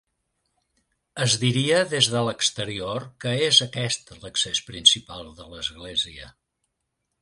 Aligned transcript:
Es 1.25 1.35
diria, 1.43 1.83
des 1.91 2.09
de 2.15 2.23
l'exterior, 2.29 3.07
que 3.25 3.37
és 3.51 3.63
aquest 3.69 4.13
l'accés 4.25 4.67
principal 4.73 5.27
de 5.43 5.51
l'església. 5.57 6.37